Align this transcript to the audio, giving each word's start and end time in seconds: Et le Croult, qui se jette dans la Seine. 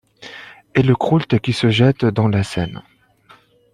Et 0.73 0.81
le 0.81 0.95
Croult, 0.95 1.37
qui 1.39 1.53
se 1.53 1.69
jette 1.69 2.05
dans 2.05 2.27
la 2.27 2.41
Seine. 2.41 2.81